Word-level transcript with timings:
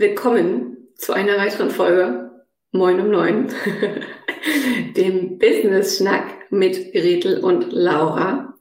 Willkommen 0.00 0.94
zu 0.94 1.12
einer 1.12 1.38
weiteren 1.38 1.72
Folge 1.72 2.30
Moin 2.70 3.00
um 3.00 3.10
Neun, 3.10 3.52
dem 4.96 5.38
Business-Schnack 5.38 6.52
mit 6.52 6.92
Gretel 6.92 7.40
und 7.40 7.72
Laura. 7.72 8.54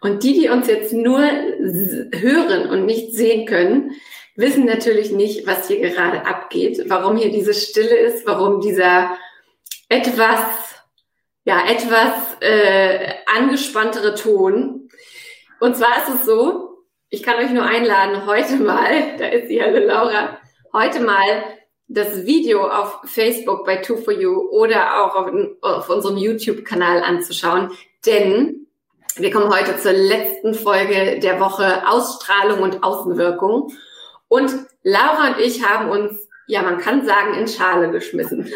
Und 0.00 0.24
die, 0.24 0.40
die 0.40 0.48
uns 0.48 0.66
jetzt 0.66 0.92
nur 0.92 1.20
hören 1.20 2.68
und 2.68 2.84
nicht 2.84 3.14
sehen 3.14 3.46
können, 3.46 3.92
wissen 4.34 4.64
natürlich 4.64 5.12
nicht, 5.12 5.46
was 5.46 5.68
hier 5.68 5.78
gerade 5.78 6.26
abgeht, 6.26 6.82
warum 6.88 7.16
hier 7.16 7.30
diese 7.30 7.54
Stille 7.54 7.96
ist, 7.96 8.26
warum 8.26 8.60
dieser 8.60 9.16
etwas, 9.88 10.40
ja, 11.44 11.62
etwas 11.70 12.12
äh, 12.40 13.08
angespanntere 13.32 14.16
Ton. 14.16 14.88
Und 15.60 15.76
zwar 15.76 15.98
ist 15.98 16.12
es 16.12 16.26
so, 16.26 16.70
ich 17.08 17.22
kann 17.22 17.36
euch 17.36 17.52
nur 17.52 17.66
einladen, 17.66 18.26
heute 18.26 18.56
mal, 18.56 19.16
da 19.18 19.26
ist 19.26 19.46
sie, 19.46 19.62
hallo 19.62 19.86
Laura, 19.86 20.41
heute 20.72 21.00
mal 21.00 21.44
das 21.88 22.24
Video 22.24 22.66
auf 22.66 23.00
Facebook 23.04 23.66
bei 23.66 23.82
2 23.82 24.26
oder 24.26 25.04
auch 25.04 25.14
auf, 25.14 25.30
auf 25.60 25.88
unserem 25.90 26.16
YouTube-Kanal 26.16 27.02
anzuschauen, 27.02 27.70
denn 28.06 28.66
wir 29.16 29.30
kommen 29.30 29.52
heute 29.54 29.76
zur 29.76 29.92
letzten 29.92 30.54
Folge 30.54 31.20
der 31.20 31.38
Woche 31.38 31.86
Ausstrahlung 31.86 32.60
und 32.60 32.82
Außenwirkung. 32.82 33.72
Und 34.28 34.52
Laura 34.82 35.28
und 35.28 35.40
ich 35.40 35.62
haben 35.62 35.90
uns 35.90 36.28
ja, 36.46 36.62
man 36.62 36.78
kann 36.78 37.06
sagen, 37.06 37.34
in 37.34 37.46
Schale 37.46 37.90
geschmissen. 37.90 38.50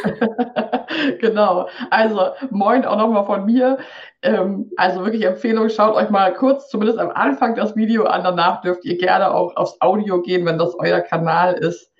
genau. 1.20 1.68
Also, 1.90 2.20
moin 2.50 2.84
auch 2.84 2.98
nochmal 2.98 3.24
von 3.24 3.46
mir. 3.46 3.78
Ähm, 4.22 4.70
also 4.76 5.04
wirklich 5.04 5.24
Empfehlung, 5.24 5.68
schaut 5.68 5.94
euch 5.94 6.10
mal 6.10 6.34
kurz, 6.34 6.68
zumindest 6.68 6.98
am 6.98 7.10
Anfang 7.10 7.54
das 7.54 7.76
Video 7.76 8.04
an. 8.04 8.24
Danach 8.24 8.60
dürft 8.60 8.84
ihr 8.84 8.98
gerne 8.98 9.32
auch 9.32 9.56
aufs 9.56 9.80
Audio 9.80 10.20
gehen, 10.20 10.44
wenn 10.46 10.58
das 10.58 10.74
euer 10.78 11.00
Kanal 11.00 11.54
ist. 11.54 11.92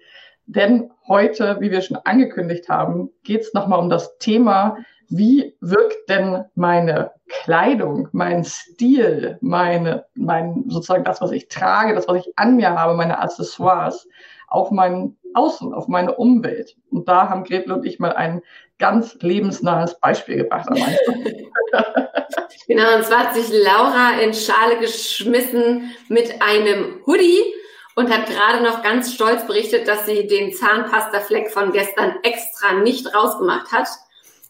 Denn 0.47 0.91
heute, 1.09 1.59
wie 1.61 1.71
wir 1.71 1.81
schon 1.83 1.99
angekündigt 2.05 2.69
haben, 2.69 3.11
geht 3.25 3.43
es 3.43 3.53
nochmal 3.55 3.81
um 3.81 3.91
das 3.91 4.19
Thema, 4.19 4.77
wie 5.09 5.57
wirkt 5.61 6.09
denn 6.09 6.45
meine 6.55 7.13
Kleidung, 7.29 8.09
mein 8.13 8.45
Stil, 8.45 9.39
meine, 9.41 10.07
mein, 10.15 10.65
sozusagen 10.69 11.05
das, 11.05 11.21
was 11.21 11.33
ich 11.33 11.49
trage, 11.49 11.95
das, 11.95 12.09
was 12.09 12.25
ich 12.25 12.33
an 12.37 12.57
mir 12.57 12.71
habe, 12.71 12.95
meine 12.95 13.19
Accessoires, 13.19 14.09
auf 14.49 14.71
mein 14.71 15.17
Außen, 15.35 15.75
auf 15.75 15.89
meine 15.89 16.15
Umwelt. 16.15 16.77
Und 16.91 17.09
da 17.09 17.29
haben 17.29 17.45
Gretel 17.45 17.73
und 17.73 17.85
ich 17.85 17.99
mal 17.99 18.13
ein 18.13 18.43
ganz 18.79 19.17
lebensnahes 19.21 19.99
Beispiel 20.01 20.37
gebracht. 20.37 20.69
genau, 22.69 22.97
und 22.97 23.05
zwar 23.05 23.25
hat 23.25 23.35
sich 23.35 23.49
Laura 23.53 24.21
in 24.23 24.33
Schale 24.33 24.79
geschmissen 24.79 25.91
mit 26.09 26.41
einem 26.41 27.01
Hoodie 27.07 27.43
und 27.97 28.11
hat 28.11 28.27
gerade 28.27 28.63
noch 28.63 28.83
ganz 28.83 29.13
stolz 29.13 29.47
berichtet, 29.47 29.89
dass 29.89 30.07
sie 30.07 30.27
den 30.27 30.53
Zahnpastafleck 30.53 31.51
von 31.51 31.73
gestern 31.73 32.15
extra 32.23 32.75
nicht 32.75 33.13
rausgemacht 33.13 33.73
hat, 33.73 33.89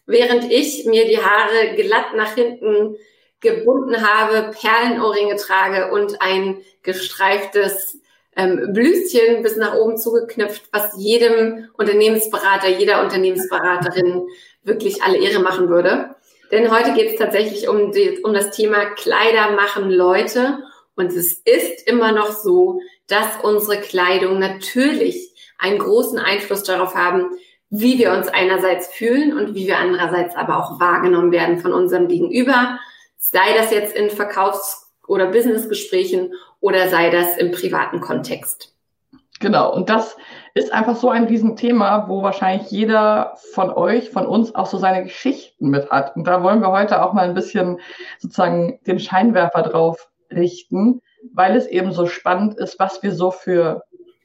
während 0.04 0.50
ich 0.50 0.84
mir 0.84 1.06
die 1.06 1.22
Haare 1.22 1.74
glatt 1.76 2.14
nach 2.16 2.34
hinten 2.34 2.96
gebunden 3.40 4.06
habe, 4.06 4.50
Perlenohrringe 4.50 5.36
trage 5.36 5.92
und 5.92 6.20
ein 6.20 6.58
gestreiftes 6.82 7.98
ähm, 8.34 8.72
Blüschen 8.72 9.42
bis 9.42 9.56
nach 9.56 9.74
oben 9.74 9.96
zugeknüpft, 9.96 10.64
was 10.72 10.94
jedem 10.98 11.68
Unternehmensberater, 11.74 12.68
jeder 12.68 13.02
Unternehmensberaterin 13.02 14.26
wirklich 14.64 15.02
alle 15.04 15.18
Ehre 15.18 15.40
machen 15.40 15.68
würde. 15.68 16.16
Denn 16.50 16.70
heute 16.76 16.94
geht 16.94 17.12
es 17.12 17.18
tatsächlich 17.18 17.68
um, 17.68 17.92
die, 17.92 18.20
um 18.24 18.34
das 18.34 18.50
Thema 18.50 18.86
Kleider 18.94 19.52
machen 19.52 19.90
Leute. 19.90 20.58
Und 20.96 21.12
es 21.12 21.34
ist 21.34 21.86
immer 21.86 22.12
noch 22.12 22.32
so, 22.32 22.80
dass 23.06 23.26
unsere 23.42 23.80
Kleidung 23.80 24.38
natürlich 24.38 25.32
einen 25.58 25.78
großen 25.78 26.18
Einfluss 26.18 26.62
darauf 26.64 26.94
haben, 26.94 27.36
wie 27.70 27.98
wir 27.98 28.12
uns 28.12 28.28
einerseits 28.28 28.88
fühlen 28.88 29.36
und 29.36 29.54
wie 29.54 29.66
wir 29.66 29.78
andererseits 29.78 30.34
aber 30.36 30.58
auch 30.58 30.80
wahrgenommen 30.80 31.32
werden 31.32 31.58
von 31.58 31.72
unserem 31.72 32.08
Gegenüber, 32.08 32.78
sei 33.18 33.54
das 33.56 33.70
jetzt 33.70 33.94
in 33.94 34.10
Verkaufs- 34.10 34.90
oder 35.06 35.26
Businessgesprächen 35.26 36.32
oder 36.60 36.88
sei 36.88 37.10
das 37.10 37.36
im 37.36 37.52
privaten 37.52 38.00
Kontext. 38.00 38.72
Genau, 39.38 39.74
und 39.74 39.90
das 39.90 40.16
ist 40.54 40.72
einfach 40.72 40.96
so 40.96 41.10
ein 41.10 41.24
Riesenthema, 41.24 42.06
wo 42.08 42.22
wahrscheinlich 42.22 42.70
jeder 42.70 43.36
von 43.52 43.70
euch, 43.70 44.08
von 44.08 44.26
uns 44.26 44.54
auch 44.54 44.66
so 44.66 44.78
seine 44.78 45.02
Geschichten 45.02 45.68
mit 45.68 45.90
hat. 45.90 46.16
Und 46.16 46.26
da 46.26 46.42
wollen 46.42 46.62
wir 46.62 46.70
heute 46.70 47.02
auch 47.02 47.12
mal 47.12 47.28
ein 47.28 47.34
bisschen 47.34 47.78
sozusagen 48.18 48.80
den 48.86 48.98
Scheinwerfer 48.98 49.62
drauf 49.62 50.08
richten, 50.31 51.00
weil 51.32 51.56
es 51.56 51.66
eben 51.66 51.92
so 51.92 52.06
spannend 52.06 52.54
ist, 52.54 52.78
was 52.78 53.03
wir 53.03 53.12
so 53.12 53.31
für 53.31 53.82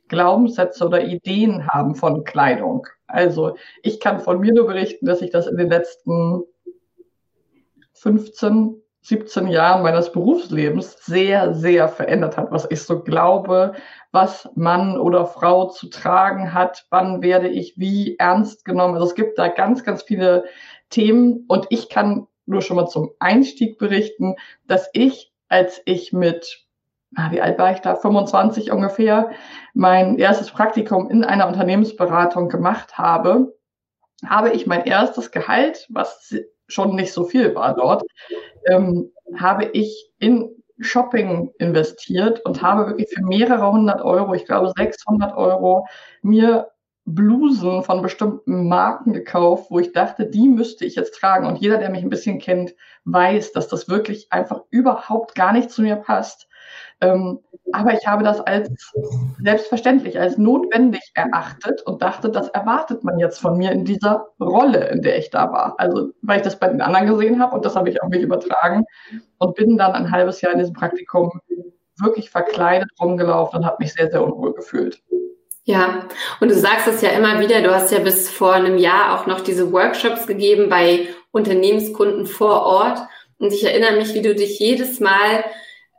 Glaubenssätze 0.07 0.85
oder 0.85 1.03
Ideen 1.03 1.67
haben 1.67 1.95
von 1.95 2.23
Kleidung. 2.23 2.85
Also 3.07 3.55
ich 3.81 3.99
kann 3.99 4.19
von 4.19 4.39
mir 4.39 4.53
nur 4.53 4.67
berichten, 4.67 5.05
dass 5.05 5.21
ich 5.21 5.31
das 5.31 5.47
in 5.47 5.57
den 5.57 5.69
letzten 5.69 6.43
15, 7.93 8.81
17 9.03 9.47
Jahren 9.47 9.83
meines 9.83 10.11
Berufslebens 10.11 10.97
sehr, 11.05 11.53
sehr 11.53 11.87
verändert 11.87 12.37
hat, 12.37 12.51
was 12.51 12.67
ich 12.69 12.83
so 12.83 13.01
glaube, 13.01 13.73
was 14.11 14.49
Mann 14.55 14.99
oder 14.99 15.25
Frau 15.25 15.69
zu 15.69 15.89
tragen 15.89 16.53
hat, 16.53 16.85
wann 16.89 17.21
werde 17.21 17.47
ich 17.47 17.77
wie 17.77 18.17
ernst 18.17 18.65
genommen. 18.65 18.95
Also 18.95 19.07
es 19.07 19.15
gibt 19.15 19.39
da 19.39 19.47
ganz, 19.47 19.83
ganz 19.83 20.03
viele 20.03 20.43
Themen 20.89 21.45
und 21.47 21.67
ich 21.69 21.89
kann 21.89 22.27
nur 22.45 22.61
schon 22.61 22.75
mal 22.75 22.87
zum 22.87 23.11
Einstieg 23.19 23.79
berichten, 23.79 24.35
dass 24.67 24.89
ich, 24.93 25.30
als 25.51 25.81
ich 25.85 26.13
mit, 26.13 26.65
wie 27.29 27.41
alt 27.41 27.59
war 27.59 27.73
ich 27.73 27.79
da, 27.79 27.95
25 27.95 28.71
ungefähr, 28.71 29.31
mein 29.73 30.17
erstes 30.17 30.51
Praktikum 30.51 31.09
in 31.09 31.23
einer 31.23 31.47
Unternehmensberatung 31.47 32.47
gemacht 32.47 32.97
habe, 32.97 33.53
habe 34.25 34.51
ich 34.51 34.65
mein 34.65 34.85
erstes 34.85 35.31
Gehalt, 35.31 35.87
was 35.89 36.33
schon 36.67 36.95
nicht 36.95 37.11
so 37.11 37.25
viel 37.25 37.53
war 37.53 37.75
dort, 37.75 38.03
ähm, 38.67 39.11
habe 39.37 39.65
ich 39.65 40.11
in 40.19 40.49
Shopping 40.79 41.51
investiert 41.59 42.43
und 42.45 42.61
habe 42.61 42.87
wirklich 42.87 43.09
für 43.13 43.21
mehrere 43.23 43.71
hundert 43.71 44.01
Euro, 44.01 44.33
ich 44.33 44.45
glaube 44.45 44.71
600 44.75 45.35
Euro, 45.35 45.85
mir 46.21 46.71
Blusen 47.15 47.83
von 47.83 48.01
bestimmten 48.01 48.67
Marken 48.67 49.13
gekauft, 49.13 49.69
wo 49.69 49.79
ich 49.79 49.91
dachte, 49.93 50.25
die 50.25 50.47
müsste 50.47 50.85
ich 50.85 50.95
jetzt 50.95 51.15
tragen. 51.15 51.45
Und 51.45 51.57
jeder, 51.57 51.77
der 51.77 51.89
mich 51.89 52.03
ein 52.03 52.09
bisschen 52.09 52.39
kennt, 52.39 52.73
weiß, 53.05 53.51
dass 53.53 53.67
das 53.67 53.89
wirklich 53.89 54.27
einfach 54.31 54.61
überhaupt 54.69 55.35
gar 55.35 55.53
nicht 55.53 55.71
zu 55.71 55.81
mir 55.81 55.95
passt. 55.95 56.47
Ähm, 57.01 57.39
aber 57.73 57.93
ich 57.93 58.05
habe 58.05 58.23
das 58.23 58.41
als 58.41 58.69
selbstverständlich, 59.41 60.19
als 60.19 60.37
notwendig 60.37 61.11
erachtet 61.15 61.81
und 61.83 62.01
dachte, 62.01 62.29
das 62.29 62.49
erwartet 62.49 63.03
man 63.03 63.17
jetzt 63.17 63.39
von 63.39 63.57
mir 63.57 63.71
in 63.71 63.85
dieser 63.85 64.27
Rolle, 64.39 64.89
in 64.89 65.01
der 65.01 65.17
ich 65.17 65.29
da 65.29 65.51
war. 65.51 65.75
Also, 65.77 66.11
weil 66.21 66.37
ich 66.37 66.43
das 66.43 66.59
bei 66.59 66.67
den 66.67 66.81
anderen 66.81 67.07
gesehen 67.07 67.41
habe 67.41 67.55
und 67.55 67.65
das 67.65 67.75
habe 67.75 67.89
ich 67.89 68.01
auf 68.01 68.09
mich 68.09 68.21
übertragen 68.21 68.85
und 69.37 69.55
bin 69.55 69.77
dann 69.77 69.93
ein 69.93 70.11
halbes 70.11 70.41
Jahr 70.41 70.53
in 70.53 70.59
diesem 70.59 70.73
Praktikum 70.73 71.31
wirklich 71.99 72.29
verkleidet 72.29 72.89
rumgelaufen 72.99 73.59
und 73.59 73.65
habe 73.65 73.77
mich 73.79 73.93
sehr, 73.93 74.09
sehr 74.09 74.23
unwohl 74.23 74.53
gefühlt. 74.53 75.01
Ja, 75.63 76.07
und 76.39 76.49
du 76.49 76.55
sagst 76.55 76.87
es 76.87 77.01
ja 77.01 77.09
immer 77.09 77.39
wieder, 77.39 77.61
du 77.61 77.73
hast 77.73 77.91
ja 77.91 77.99
bis 77.99 78.29
vor 78.29 78.53
einem 78.53 78.77
Jahr 78.77 79.19
auch 79.19 79.27
noch 79.27 79.41
diese 79.41 79.71
Workshops 79.71 80.25
gegeben 80.25 80.69
bei 80.69 81.09
Unternehmenskunden 81.31 82.25
vor 82.25 82.63
Ort. 82.63 82.99
Und 83.37 83.53
ich 83.53 83.63
erinnere 83.63 83.95
mich, 83.95 84.13
wie 84.13 84.21
du 84.21 84.33
dich 84.33 84.59
jedes 84.59 84.99
Mal 84.99 85.45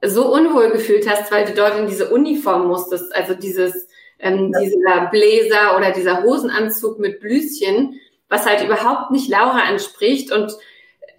so 0.04 0.32
unwohl 0.32 0.70
gefühlt 0.70 1.08
hast, 1.08 1.30
weil 1.30 1.44
du 1.44 1.54
dort 1.54 1.78
in 1.78 1.86
diese 1.86 2.10
Uniform 2.10 2.66
musstest, 2.66 3.14
also 3.14 3.34
dieses 3.34 3.86
ähm, 4.22 4.52
dieser 4.60 5.06
Bläser 5.10 5.76
oder 5.76 5.90
dieser 5.90 6.22
Hosenanzug 6.22 6.98
mit 6.98 7.20
Blüschen, 7.20 8.00
was 8.28 8.46
halt 8.46 8.64
überhaupt 8.64 9.10
nicht 9.10 9.28
Laura 9.28 9.60
anspricht. 9.68 10.32
Und 10.32 10.52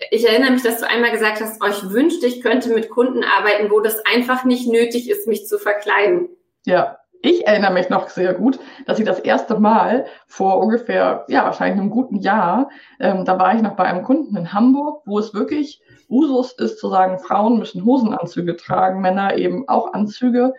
ich 0.09 0.27
erinnere 0.27 0.51
mich, 0.51 0.63
dass 0.63 0.79
du 0.79 0.87
einmal 0.87 1.11
gesagt 1.11 1.41
hast, 1.41 1.61
oh, 1.61 1.67
ich 1.69 1.91
wünschte, 1.91 2.25
ich 2.25 2.41
könnte 2.41 2.69
mit 2.69 2.89
Kunden 2.89 3.23
arbeiten, 3.23 3.69
wo 3.69 3.81
das 3.81 4.05
einfach 4.05 4.45
nicht 4.45 4.67
nötig 4.67 5.09
ist, 5.09 5.27
mich 5.27 5.45
zu 5.47 5.59
verkleiden. 5.59 6.29
Ja, 6.65 6.97
ich 7.23 7.47
erinnere 7.47 7.71
mich 7.71 7.89
noch 7.89 8.09
sehr 8.09 8.33
gut, 8.33 8.59
dass 8.85 8.99
ich 8.99 9.05
das 9.05 9.19
erste 9.19 9.57
Mal 9.57 10.05
vor 10.27 10.59
ungefähr, 10.59 11.23
ja, 11.29 11.45
wahrscheinlich 11.45 11.79
einem 11.79 11.89
guten 11.89 12.17
Jahr, 12.17 12.69
ähm, 12.99 13.23
da 13.23 13.39
war 13.39 13.55
ich 13.55 13.61
noch 13.61 13.77
bei 13.77 13.85
einem 13.85 14.03
Kunden 14.03 14.35
in 14.35 14.51
Hamburg, 14.51 15.03
wo 15.05 15.17
es 15.19 15.33
wirklich 15.33 15.81
Usus 16.09 16.51
ist 16.51 16.79
zu 16.79 16.89
sagen, 16.89 17.19
Frauen 17.19 17.57
müssen 17.57 17.85
Hosenanzüge 17.85 18.57
tragen, 18.57 18.99
Männer 18.99 19.37
eben 19.37 19.67
auch 19.69 19.93
Anzüge. 19.93 20.53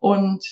Und 0.00 0.44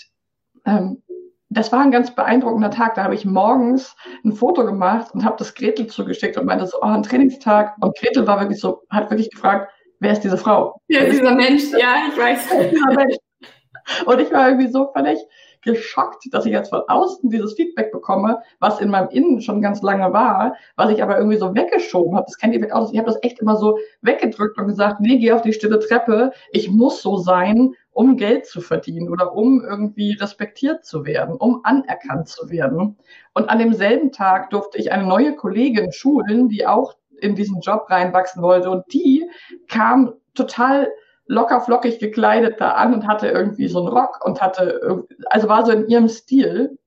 ähm, 0.65 1.03
das 1.49 1.73
war 1.73 1.81
ein 1.81 1.91
ganz 1.91 2.15
beeindruckender 2.15 2.71
Tag. 2.71 2.95
Da 2.95 3.03
habe 3.03 3.17
ich 3.17 3.25
morgens 3.25 3.97
ein 4.25 4.33
Foto 4.33 4.65
gemacht 4.65 5.15
und 5.15 5.25
habe 5.25 5.37
das 5.37 5.53
Gretel 5.53 5.89
zugeschickt 5.89 6.39
und 6.39 6.47
meinte 6.47 6.67
so, 6.69 6.79
oh, 6.81 6.87
ein 6.87 7.03
Trainingstag. 7.03 7.75
Und 7.81 7.99
Gretel 7.99 8.27
war 8.29 8.39
wirklich 8.39 8.61
so, 8.61 8.83
hat 8.89 9.11
wirklich 9.11 9.31
gefragt, 9.31 9.73
wer 9.99 10.12
ist 10.12 10.21
diese 10.21 10.39
Frau? 10.39 10.81
Ja, 10.87 11.05
dieser 11.05 11.35
Mensch, 11.35 11.73
ja, 11.73 12.05
ich 12.09 12.17
weiß. 12.17 12.51
Und 14.07 14.21
ich 14.21 14.33
war 14.33 14.49
irgendwie 14.49 14.69
so 14.69 14.91
völlig 14.93 15.19
geschockt, 15.67 16.25
dass 16.33 16.47
ich 16.47 16.53
jetzt 16.53 16.71
von 16.71 16.83
außen 16.89 17.29
dieses 17.29 17.55
Feedback 17.55 17.93
bekomme, 17.93 18.41
was 18.61 18.81
in 18.81 18.89
meinem 18.89 19.11
Innen 19.11 19.43
schon 19.43 19.61
ganz 19.61 19.83
lange 19.83 20.13
war, 20.13 20.55
was 20.77 20.91
ich 20.91 21.03
aber 21.03 21.19
irgendwie 21.19 21.37
so 21.37 21.55
weggeschoben 21.55 22.17
habe. 22.17 22.25
Das 22.27 22.39
kennt 22.39 22.55
ihr 22.55 22.61
vielleicht 22.61 22.73
auch. 22.73 22.91
Ich 22.91 22.99
habe 22.99 23.11
das 23.11 23.23
echt 23.23 23.41
immer 23.41 23.57
so 23.57 23.79
weggedrückt 24.01 24.57
und 24.59 24.69
gesagt, 24.69 25.01
nee, 25.01 25.19
geh 25.19 25.33
auf 25.33 25.43
die 25.43 25.53
stille 25.53 25.81
Treppe. 25.81 26.33
Ich 26.53 26.71
muss 26.71 27.03
so 27.03 27.19
sein, 27.19 27.75
um 27.91 28.17
Geld 28.17 28.47
zu 28.47 28.61
verdienen 28.61 29.09
oder 29.09 29.35
um 29.35 29.65
irgendwie 29.65 30.13
respektiert 30.13 30.85
zu 30.85 31.05
werden, 31.05 31.35
um 31.35 31.61
anerkannt 31.65 32.29
zu 32.29 32.49
werden. 32.49 32.97
Und 33.35 33.51
an 33.51 33.59
demselben 33.59 34.12
Tag 34.12 34.51
durfte 34.51 34.79
ich 34.79 34.93
eine 34.93 35.05
neue 35.05 35.35
Kollegin 35.35 35.93
schulen, 35.93 36.49
die 36.49 36.67
auch 36.67 36.95
in 37.21 37.35
diesen 37.35 37.61
Job 37.61 37.87
reinwachsen 37.89 38.43
wollte. 38.43 38.71
Und 38.71 38.85
die 38.93 39.29
kam 39.69 40.12
total 40.35 40.89
locker 41.26 41.61
flockig 41.61 41.99
gekleidet 41.99 42.61
da 42.61 42.73
an 42.73 42.94
und 42.94 43.06
hatte 43.06 43.28
irgendwie 43.28 43.69
so 43.69 43.81
einen 43.81 43.88
Rock 43.88 44.25
und 44.25 44.40
hatte, 44.40 45.06
also 45.26 45.49
war 45.49 45.67
so 45.67 45.73
in 45.73 45.88
ihrem 45.88 46.08
Stil. 46.08 46.78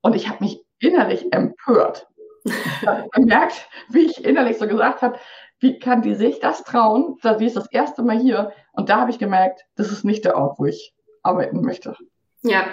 Und 0.00 0.16
ich 0.16 0.28
habe 0.28 0.42
mich 0.44 0.60
innerlich 0.80 1.32
empört. 1.32 2.08
Ich 2.44 2.86
habe 2.86 3.08
gemerkt, 3.12 3.68
wie 3.88 4.06
ich 4.06 4.24
innerlich 4.24 4.58
so 4.58 4.66
gesagt 4.66 5.02
habe, 5.02 5.18
wie 5.60 5.78
kann 5.78 6.02
die 6.02 6.14
sich 6.14 6.40
das 6.40 6.64
trauen? 6.64 7.16
Sie 7.38 7.46
ist 7.46 7.56
das 7.56 7.70
erste 7.70 8.02
Mal 8.02 8.18
hier. 8.18 8.52
Und 8.72 8.88
da 8.88 9.00
habe 9.00 9.12
ich 9.12 9.20
gemerkt, 9.20 9.64
das 9.76 9.92
ist 9.92 10.04
nicht 10.04 10.24
der 10.24 10.36
Ort, 10.36 10.58
wo 10.58 10.66
ich 10.66 10.92
arbeiten 11.22 11.62
möchte. 11.62 11.96
Ja. 12.42 12.64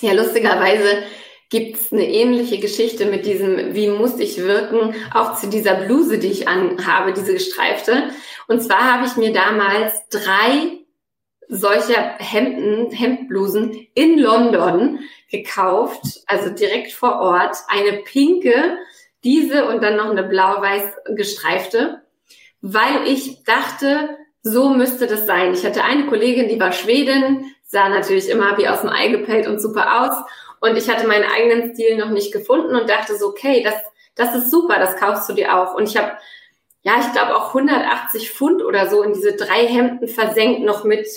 Ja, 0.00 0.14
lustigerweise 0.14 1.02
gibt's 1.50 1.92
eine 1.92 2.08
ähnliche 2.08 2.58
Geschichte 2.58 3.06
mit 3.06 3.26
diesem, 3.26 3.74
wie 3.74 3.88
muss 3.88 4.18
ich 4.18 4.38
wirken, 4.38 4.94
auch 5.12 5.34
zu 5.34 5.48
dieser 5.48 5.74
Bluse, 5.74 6.18
die 6.18 6.28
ich 6.28 6.48
anhabe, 6.48 7.12
diese 7.12 7.34
gestreifte. 7.34 8.04
Und 8.46 8.62
zwar 8.62 8.92
habe 8.92 9.06
ich 9.06 9.16
mir 9.16 9.32
damals 9.32 10.08
drei 10.08 10.78
solcher 11.48 12.14
Hemden, 12.18 12.92
Hemdblusen 12.92 13.88
in 13.94 14.18
London 14.18 15.00
gekauft, 15.30 16.20
also 16.26 16.50
direkt 16.50 16.92
vor 16.92 17.16
Ort. 17.20 17.56
Eine 17.68 17.98
pinke, 17.98 18.78
diese 19.24 19.66
und 19.66 19.82
dann 19.82 19.96
noch 19.96 20.10
eine 20.10 20.22
blau-weiß 20.22 20.84
gestreifte, 21.16 22.02
weil 22.60 23.06
ich 23.06 23.42
dachte, 23.42 24.16
so 24.42 24.70
müsste 24.70 25.06
das 25.08 25.26
sein. 25.26 25.52
Ich 25.52 25.66
hatte 25.66 25.84
eine 25.84 26.06
Kollegin, 26.06 26.48
die 26.48 26.60
war 26.60 26.72
Schwedin, 26.72 27.52
sah 27.64 27.88
natürlich 27.88 28.28
immer 28.28 28.56
wie 28.56 28.68
aus 28.68 28.82
dem 28.82 28.90
Ei 28.90 29.08
gepellt 29.08 29.46
und 29.46 29.60
super 29.60 30.02
aus. 30.02 30.24
Und 30.60 30.76
ich 30.76 30.88
hatte 30.88 31.06
meinen 31.06 31.24
eigenen 31.24 31.74
Stil 31.74 31.96
noch 31.96 32.10
nicht 32.10 32.32
gefunden 32.32 32.76
und 32.76 32.88
dachte 32.88 33.16
so, 33.16 33.28
okay, 33.28 33.62
das, 33.62 33.74
das 34.14 34.34
ist 34.34 34.50
super, 34.50 34.78
das 34.78 34.96
kaufst 34.96 35.28
du 35.28 35.32
dir 35.32 35.58
auch. 35.58 35.74
Und 35.74 35.88
ich 35.88 35.96
habe, 35.96 36.12
ja, 36.82 37.00
ich 37.00 37.12
glaube 37.12 37.34
auch 37.34 37.48
180 37.48 38.30
Pfund 38.30 38.62
oder 38.62 38.88
so 38.88 39.02
in 39.02 39.12
diese 39.12 39.34
drei 39.34 39.66
Hemden 39.66 40.08
versenkt, 40.08 40.60
noch 40.60 40.84
mit 40.84 41.08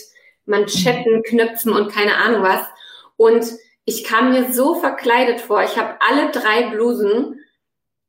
Manschetten, 0.45 1.23
Knöpfen 1.23 1.73
und 1.73 1.91
keine 1.91 2.17
Ahnung 2.17 2.43
was. 2.43 2.65
Und 3.17 3.45
ich 3.85 4.03
kam 4.03 4.31
mir 4.31 4.51
so 4.51 4.75
verkleidet 4.75 5.41
vor. 5.41 5.63
Ich 5.63 5.77
habe 5.77 5.95
alle 5.99 6.31
drei 6.31 6.69
Blusen, 6.69 7.39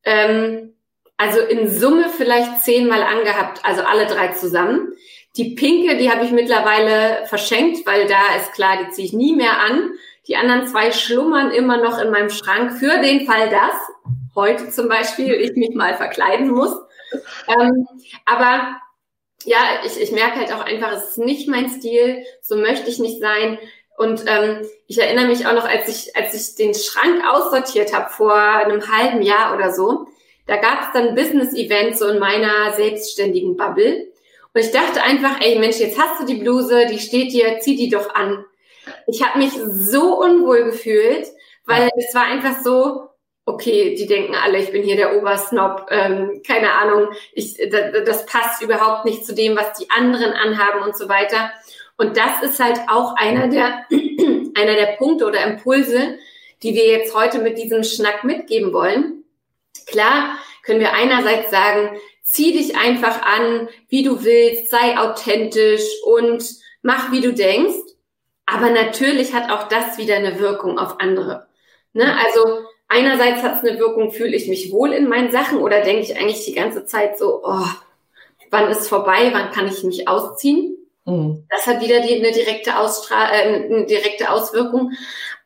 ähm, 0.04 0.75
also 1.16 1.40
in 1.40 1.69
Summe 1.70 2.08
vielleicht 2.08 2.62
zehnmal 2.62 3.02
angehabt, 3.02 3.64
also 3.64 3.82
alle 3.82 4.06
drei 4.06 4.28
zusammen. 4.28 4.92
Die 5.36 5.54
pinke, 5.54 5.96
die 5.96 6.10
habe 6.10 6.25
ich 6.25 6.31
mittlerweile 6.31 7.26
verschenkt, 7.26 7.86
weil 7.86 8.06
da 8.06 8.36
ist 8.36 8.52
klar, 8.52 8.78
die 8.84 8.90
ziehe 8.90 9.06
ich 9.06 9.12
nie 9.12 9.34
mehr 9.34 9.58
an. 9.60 9.90
Die 10.26 10.36
anderen 10.36 10.66
zwei 10.66 10.90
schlummern 10.90 11.50
immer 11.50 11.76
noch 11.76 11.98
in 11.98 12.10
meinem 12.10 12.30
Schrank 12.30 12.78
für 12.78 12.98
den 13.00 13.26
Fall, 13.26 13.50
dass 13.50 13.76
heute 14.34 14.70
zum 14.70 14.88
Beispiel 14.88 15.32
ich 15.34 15.54
mich 15.56 15.74
mal 15.74 15.94
verkleiden 15.94 16.50
muss. 16.50 16.74
Ähm, 17.46 17.86
aber 18.24 18.76
ja, 19.44 19.58
ich, 19.84 20.00
ich 20.00 20.10
merke 20.12 20.40
halt 20.40 20.52
auch 20.52 20.64
einfach, 20.64 20.92
es 20.92 21.10
ist 21.10 21.18
nicht 21.18 21.48
mein 21.48 21.68
Stil, 21.68 22.24
so 22.40 22.56
möchte 22.56 22.88
ich 22.90 22.98
nicht 22.98 23.20
sein. 23.20 23.58
Und 23.96 24.24
ähm, 24.26 24.66
ich 24.86 24.98
erinnere 24.98 25.26
mich 25.26 25.46
auch 25.46 25.52
noch, 25.52 25.68
als 25.68 25.88
ich, 25.88 26.16
als 26.16 26.34
ich 26.34 26.56
den 26.56 26.74
Schrank 26.74 27.22
aussortiert 27.30 27.94
habe 27.94 28.10
vor 28.10 28.34
einem 28.34 28.90
halben 28.90 29.22
Jahr 29.22 29.54
oder 29.54 29.72
so, 29.72 30.08
da 30.46 30.56
gab 30.56 30.82
es 30.82 30.92
dann 30.92 31.14
Business-Events 31.14 31.98
so 32.00 32.08
in 32.08 32.18
meiner 32.18 32.72
selbstständigen 32.72 33.56
Bubble. 33.56 34.08
Und 34.52 34.60
ich 34.60 34.72
dachte 34.72 35.02
einfach, 35.02 35.40
ey 35.40 35.58
Mensch, 35.58 35.78
jetzt 35.78 35.98
hast 35.98 36.20
du 36.20 36.26
die 36.26 36.40
Bluse, 36.40 36.86
die 36.86 36.98
steht 36.98 37.32
dir, 37.32 37.60
zieh 37.60 37.76
die 37.76 37.88
doch 37.88 38.14
an. 38.14 38.44
Ich 39.06 39.22
habe 39.22 39.38
mich 39.38 39.52
so 39.52 40.20
unwohl 40.20 40.64
gefühlt, 40.64 41.26
weil 41.66 41.90
es 41.96 42.14
war 42.14 42.25
einfach 42.25 42.60
so, 42.62 43.08
okay, 43.46 43.94
die 43.94 44.06
denken 44.06 44.34
alle, 44.34 44.58
ich 44.58 44.72
bin 44.72 44.82
hier 44.82 44.96
der 44.96 45.16
Obersnob, 45.16 45.86
ähm, 45.90 46.42
keine 46.46 46.72
Ahnung, 46.72 47.08
ich, 47.32 47.58
das 47.70 48.26
passt 48.26 48.62
überhaupt 48.62 49.04
nicht 49.04 49.26
zu 49.26 49.34
dem, 49.34 49.56
was 49.56 49.78
die 49.78 49.90
anderen 49.90 50.32
anhaben 50.32 50.82
und 50.82 50.96
so 50.96 51.08
weiter. 51.08 51.50
Und 51.96 52.16
das 52.16 52.42
ist 52.42 52.60
halt 52.60 52.81
auch 52.88 53.14
einer 53.16 53.48
der, 53.48 53.84
einer 54.54 54.75
der 54.75 54.96
Punkte 54.98 55.26
oder 55.26 55.44
Impulse, 55.44 56.19
die 56.62 56.75
wir 56.75 56.86
jetzt 56.86 57.14
heute 57.14 57.38
mit 57.38 57.58
diesem 57.58 57.84
Schnack 57.84 58.25
mitgeben 58.25 58.72
wollen. 58.72 59.25
Klar 59.86 60.38
können 60.64 60.81
wir 60.81 60.94
einerseits 60.94 61.50
sagen, 61.50 61.98
zieh 62.22 62.52
dich 62.52 62.76
einfach 62.76 63.22
an, 63.22 63.69
wie 63.88 64.02
du 64.02 64.25
willst, 64.25 64.70
sei 64.70 64.96
authentisch 64.96 65.84
und 66.04 66.42
mach, 66.82 67.12
wie 67.12 67.20
du 67.20 67.32
denkst. 67.32 67.76
Aber 68.46 68.70
natürlich 68.70 69.32
hat 69.32 69.51
auch 69.51 69.69
das 69.69 69.98
wieder 69.98 70.17
eine 70.17 70.39
Wirkung 70.39 70.79
auf 70.79 71.01
andere. 71.01 71.46
Ne? 71.93 72.15
Also 72.24 72.65
einerseits 72.89 73.43
hat 73.43 73.63
es 73.63 73.69
eine 73.69 73.79
Wirkung, 73.79 74.13
fühle 74.13 74.36
ich 74.36 74.48
mich 74.48 74.70
wohl 74.70 74.93
in 74.93 75.08
meinen 75.08 75.31
Sachen 75.31 75.58
oder 75.58 75.81
denke 75.81 76.03
ich 76.03 76.17
eigentlich 76.17 76.44
die 76.44 76.55
ganze 76.55 76.84
Zeit 76.84 77.19
so, 77.19 77.43
oh, 77.44 77.67
wann 78.51 78.70
ist 78.70 78.89
vorbei, 78.89 79.31
wann 79.32 79.51
kann 79.51 79.67
ich 79.67 79.82
mich 79.82 80.06
ausziehen? 80.08 80.77
Mhm. 81.05 81.44
Das 81.51 81.67
hat 81.67 81.82
wieder 81.82 82.01
die, 82.01 82.17
eine, 82.17 82.32
direkte 82.32 82.79
Ausstra 82.79 83.31
äh, 83.32 83.65
eine 83.65 83.86
direkte 83.86 84.31
Auswirkung. 84.31 84.93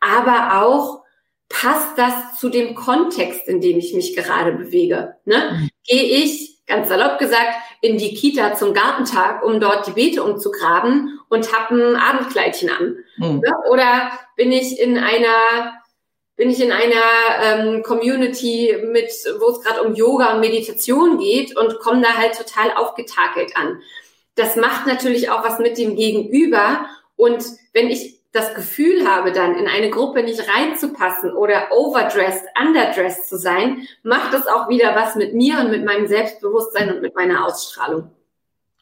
Aber 0.01 0.65
auch 0.65 1.03
passt 1.49 1.97
das 1.97 2.39
zu 2.39 2.49
dem 2.51 2.75
Kontext, 2.75 3.49
in 3.49 3.61
dem 3.61 3.79
ich 3.79 3.95
mich 3.95 4.15
gerade 4.15 4.53
bewege. 4.53 5.17
Ne? 5.25 5.53
Mhm. 5.53 5.71
Gehe 5.87 6.03
ich, 6.03 6.58
ganz 6.69 6.89
salopp 6.89 7.19
gesagt, 7.19 7.55
in 7.81 7.99
die 7.99 8.15
Kita 8.15 8.55
zum 8.55 8.75
Gartentag, 8.75 9.43
um 9.43 9.59
dort 9.59 9.87
die 9.87 9.93
Beete 9.93 10.23
umzugraben 10.23 11.19
und 11.29 11.53
habe 11.53 11.75
ein 11.75 11.97
Abendkleidchen 11.97 12.71
an? 12.71 12.97
Mhm. 13.17 13.43
Oder 13.71 14.13
bin 14.37 14.53
ich 14.53 14.79
in 14.79 14.99
einer 14.99 15.75
bin 16.37 16.51
ich 16.51 16.63
in 16.63 16.71
einer 16.71 17.03
ähm, 17.43 17.83
Community 17.83 18.73
mit, 18.93 19.11
wo 19.41 19.51
es 19.51 19.61
gerade 19.61 19.83
um 19.83 19.97
Yoga 19.97 20.35
und 20.35 20.41
Meditation 20.41 21.19
geht 21.19 21.57
und 21.57 21.81
komme 21.81 22.01
da 22.01 22.17
halt 22.17 22.39
total 22.39 22.71
aufgetakelt 22.77 23.57
an. 23.57 23.83
Das 24.37 24.55
macht 24.55 24.87
natürlich 24.87 25.31
auch 25.31 25.43
was 25.43 25.59
mit 25.59 25.77
dem 25.79 25.97
Gegenüber. 25.97 26.87
Und 27.17 27.45
wenn 27.73 27.91
ich 27.91 28.18
das 28.39 28.55
Gefühl 28.55 29.09
habe, 29.09 29.33
dann 29.33 29.57
in 29.57 29.67
eine 29.67 29.91
Gruppe 29.91 30.23
nicht 30.23 30.43
reinzupassen 30.49 31.33
oder 31.33 31.69
overdressed, 31.73 32.45
underdressed 32.61 33.29
zu 33.29 33.37
sein, 33.37 33.87
macht 34.03 34.33
das 34.33 34.47
auch 34.47 34.69
wieder 34.69 34.95
was 34.95 35.17
mit 35.17 35.35
mir 35.35 35.59
und 35.59 35.71
mit 35.71 35.85
meinem 35.85 36.07
Selbstbewusstsein 36.07 36.95
und 36.95 37.03
mit 37.03 37.15
meiner 37.17 37.45
Ausstrahlung. 37.45 38.11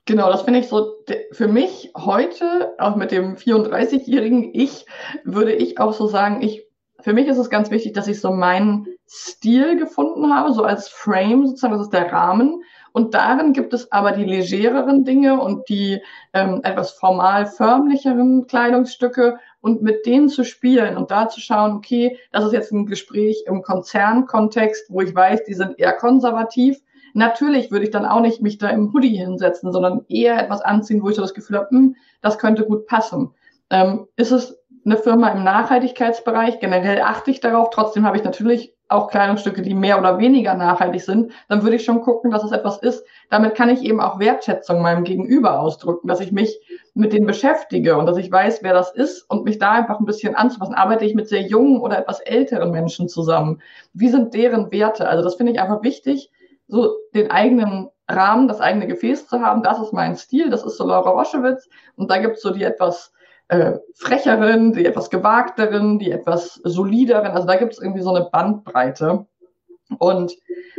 Genau, 0.04 0.30
das 0.30 0.42
finde 0.42 0.60
ich 0.60 0.68
so, 0.68 0.94
für 1.32 1.48
mich 1.48 1.90
heute, 1.96 2.74
auch 2.78 2.94
mit 2.94 3.10
dem 3.10 3.36
34-jährigen 3.36 4.50
Ich, 4.54 4.86
würde 5.24 5.52
ich 5.52 5.80
auch 5.80 5.94
so 5.94 6.06
sagen, 6.06 6.42
ich 6.42 6.65
für 7.06 7.12
mich 7.12 7.28
ist 7.28 7.38
es 7.38 7.50
ganz 7.50 7.70
wichtig, 7.70 7.92
dass 7.92 8.08
ich 8.08 8.20
so 8.20 8.32
meinen 8.32 8.88
Stil 9.08 9.78
gefunden 9.78 10.34
habe, 10.34 10.52
so 10.52 10.64
als 10.64 10.88
Frame 10.88 11.46
sozusagen, 11.46 11.74
das 11.74 11.82
ist 11.82 11.92
der 11.92 12.10
Rahmen. 12.10 12.64
Und 12.90 13.14
darin 13.14 13.52
gibt 13.52 13.72
es 13.74 13.92
aber 13.92 14.10
die 14.10 14.24
legereren 14.24 15.04
Dinge 15.04 15.40
und 15.40 15.68
die 15.68 16.02
ähm, 16.32 16.62
etwas 16.64 16.90
formal 16.90 17.46
förmlicheren 17.46 18.48
Kleidungsstücke 18.48 19.38
und 19.60 19.82
mit 19.82 20.04
denen 20.04 20.28
zu 20.28 20.42
spielen 20.42 20.96
und 20.96 21.12
da 21.12 21.28
zu 21.28 21.38
schauen, 21.40 21.76
okay, 21.76 22.18
das 22.32 22.44
ist 22.44 22.52
jetzt 22.52 22.72
ein 22.72 22.86
Gespräch 22.86 23.44
im 23.46 23.62
Konzernkontext, 23.62 24.86
wo 24.90 25.00
ich 25.00 25.14
weiß, 25.14 25.44
die 25.44 25.54
sind 25.54 25.78
eher 25.78 25.92
konservativ. 25.92 26.80
Natürlich 27.14 27.70
würde 27.70 27.84
ich 27.84 27.92
dann 27.92 28.04
auch 28.04 28.20
nicht 28.20 28.42
mich 28.42 28.58
da 28.58 28.68
im 28.70 28.92
Hoodie 28.92 29.16
hinsetzen, 29.16 29.70
sondern 29.70 30.04
eher 30.08 30.42
etwas 30.42 30.60
anziehen, 30.60 31.04
wo 31.04 31.10
ich 31.10 31.14
so 31.14 31.22
das 31.22 31.34
Gefühl 31.34 31.58
habe, 31.58 31.70
hm, 31.70 31.94
das 32.20 32.40
könnte 32.40 32.64
gut 32.64 32.88
passen. 32.88 33.30
Ähm, 33.70 34.08
ist 34.16 34.32
es 34.32 34.58
eine 34.86 34.96
Firma 34.96 35.30
im 35.30 35.42
Nachhaltigkeitsbereich. 35.44 36.60
Generell 36.60 37.02
achte 37.02 37.30
ich 37.30 37.40
darauf. 37.40 37.70
Trotzdem 37.70 38.06
habe 38.06 38.16
ich 38.16 38.24
natürlich 38.24 38.72
auch 38.88 39.10
Kleidungsstücke, 39.10 39.62
die 39.62 39.74
mehr 39.74 39.98
oder 39.98 40.18
weniger 40.18 40.54
nachhaltig 40.54 41.02
sind. 41.02 41.32
Dann 41.48 41.64
würde 41.64 41.74
ich 41.74 41.84
schon 41.84 42.02
gucken, 42.02 42.30
dass 42.30 42.44
es 42.44 42.52
etwas 42.52 42.78
ist. 42.78 43.04
Damit 43.28 43.56
kann 43.56 43.68
ich 43.68 43.82
eben 43.82 44.00
auch 44.00 44.20
Wertschätzung 44.20 44.80
meinem 44.80 45.02
Gegenüber 45.02 45.58
ausdrücken, 45.58 46.06
dass 46.06 46.20
ich 46.20 46.30
mich 46.30 46.60
mit 46.94 47.12
denen 47.12 47.26
beschäftige 47.26 47.96
und 47.96 48.06
dass 48.06 48.16
ich 48.16 48.30
weiß, 48.30 48.62
wer 48.62 48.74
das 48.74 48.92
ist 48.92 49.28
und 49.28 49.44
mich 49.44 49.58
da 49.58 49.72
einfach 49.72 49.98
ein 49.98 50.06
bisschen 50.06 50.36
anzupassen. 50.36 50.74
Arbeite 50.74 51.04
ich 51.04 51.16
mit 51.16 51.28
sehr 51.28 51.42
jungen 51.42 51.80
oder 51.80 51.98
etwas 51.98 52.20
älteren 52.20 52.70
Menschen 52.70 53.08
zusammen? 53.08 53.60
Wie 53.92 54.08
sind 54.08 54.34
deren 54.34 54.70
Werte? 54.70 55.08
Also 55.08 55.24
das 55.24 55.34
finde 55.34 55.52
ich 55.52 55.60
einfach 55.60 55.82
wichtig, 55.82 56.30
so 56.68 56.94
den 57.12 57.32
eigenen 57.32 57.88
Rahmen, 58.08 58.46
das 58.46 58.60
eigene 58.60 58.86
Gefäß 58.86 59.26
zu 59.26 59.40
haben. 59.40 59.64
Das 59.64 59.80
ist 59.80 59.92
mein 59.92 60.14
Stil, 60.14 60.48
das 60.48 60.64
ist 60.64 60.76
so 60.76 60.86
Laura 60.86 61.10
Roschewitz. 61.10 61.68
Und 61.96 62.08
da 62.08 62.18
gibt 62.18 62.36
es 62.36 62.42
so 62.42 62.50
die 62.50 62.62
etwas 62.62 63.12
äh, 63.48 63.74
frecheren, 63.94 64.72
die 64.72 64.86
etwas 64.86 65.10
gewagteren, 65.10 65.98
die 65.98 66.10
etwas 66.10 66.54
solideren. 66.64 67.32
Also 67.32 67.46
da 67.46 67.56
gibt 67.56 67.72
es 67.72 67.80
irgendwie 67.80 68.02
so 68.02 68.14
eine 68.14 68.28
Bandbreite. 68.30 69.26
Und 69.98 70.34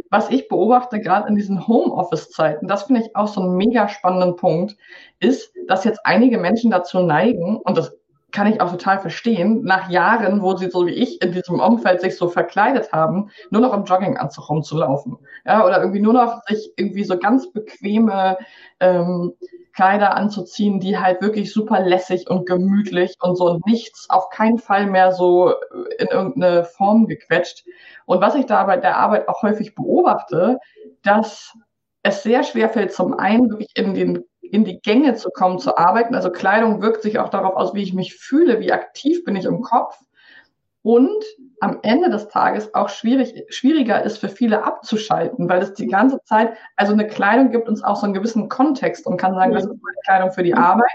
was 0.09 0.29
ich 0.29 0.47
beobachte, 0.47 0.99
gerade 0.99 1.27
in 1.27 1.35
diesen 1.35 1.67
Homeoffice-Zeiten, 1.67 2.67
das 2.67 2.83
finde 2.83 3.01
ich 3.01 3.15
auch 3.15 3.27
so 3.27 3.41
einen 3.41 3.55
mega 3.55 3.87
spannenden 3.87 4.35
Punkt, 4.35 4.75
ist, 5.19 5.53
dass 5.67 5.83
jetzt 5.83 6.01
einige 6.03 6.37
Menschen 6.37 6.71
dazu 6.71 6.99
neigen, 6.99 7.57
und 7.57 7.77
das 7.77 7.95
kann 8.31 8.47
ich 8.47 8.59
auch 8.59 8.71
total 8.71 8.99
verstehen, 8.99 9.63
nach 9.63 9.89
Jahren, 9.89 10.41
wo 10.41 10.55
sie 10.55 10.69
so 10.69 10.85
wie 10.85 10.91
ich 10.91 11.21
in 11.21 11.31
diesem 11.31 11.59
Umfeld 11.59 12.01
sich 12.01 12.17
so 12.17 12.27
verkleidet 12.27 12.91
haben, 12.91 13.29
nur 13.49 13.61
noch 13.61 13.73
im 13.73 13.85
Jogginganzug 13.85 14.49
rumzulaufen. 14.49 15.17
Ja, 15.45 15.65
oder 15.65 15.79
irgendwie 15.79 16.01
nur 16.01 16.13
noch 16.13 16.41
sich 16.47 16.71
irgendwie 16.75 17.05
so 17.05 17.17
ganz 17.17 17.51
bequeme 17.51 18.37
ähm, 18.79 19.33
Kleider 19.77 20.15
anzuziehen, 20.15 20.79
die 20.79 20.97
halt 20.97 21.21
wirklich 21.21 21.53
super 21.53 21.79
lässig 21.81 22.27
und 22.27 22.47
gemütlich 22.47 23.13
und 23.21 23.35
so 23.35 23.59
nichts, 23.67 24.09
auf 24.09 24.31
keinen 24.31 24.57
Fall 24.57 24.87
mehr 24.87 25.11
so 25.11 25.53
in 25.99 26.07
irgendeine 26.07 26.65
Form 26.65 27.05
gequetscht. 27.05 27.63
Und 28.07 28.19
was 28.19 28.33
ich 28.33 28.47
da 28.47 28.63
bei 28.63 28.77
der 28.77 28.97
Arbeit 28.97 29.29
auch 29.29 29.43
häufig 29.43 29.75
beobachte, 29.75 30.57
dass 31.03 31.53
es 32.01 32.23
sehr 32.23 32.43
schwer 32.43 32.69
fällt, 32.69 32.91
zum 32.91 33.13
einen 33.13 33.51
wirklich 33.51 33.69
in 33.75 33.93
den 33.93 34.23
in 34.41 34.65
die 34.65 34.79
Gänge 34.79 35.13
zu 35.13 35.29
kommen, 35.29 35.59
zu 35.59 35.77
arbeiten. 35.77 36.15
Also 36.15 36.31
Kleidung 36.31 36.81
wirkt 36.81 37.03
sich 37.03 37.19
auch 37.19 37.29
darauf 37.29 37.55
aus, 37.55 37.75
wie 37.75 37.83
ich 37.83 37.93
mich 37.93 38.15
fühle, 38.15 38.59
wie 38.59 38.71
aktiv 38.71 39.23
bin 39.25 39.35
ich 39.35 39.45
im 39.45 39.61
Kopf. 39.61 39.99
Und 40.81 41.23
am 41.59 41.79
Ende 41.81 42.09
des 42.09 42.27
Tages 42.27 42.73
auch 42.73 42.89
schwierig, 42.89 43.45
schwieriger 43.49 44.03
ist 44.03 44.19
für 44.19 44.29
viele 44.29 44.63
abzuschalten, 44.63 45.49
weil 45.49 45.61
es 45.61 45.73
die 45.73 45.87
ganze 45.87 46.21
Zeit, 46.23 46.53
also 46.75 46.93
eine 46.93 47.07
Kleidung 47.07 47.51
gibt 47.51 47.67
uns 47.67 47.83
auch 47.83 47.95
so 47.95 48.05
einen 48.05 48.13
gewissen 48.13 48.47
Kontext 48.47 49.07
und 49.07 49.17
kann 49.17 49.33
sagen, 49.33 49.53
das 49.53 49.63
ist 49.63 49.69
meine 49.69 49.97
Kleidung 50.05 50.31
für 50.31 50.43
die 50.43 50.53
Arbeit. 50.53 50.85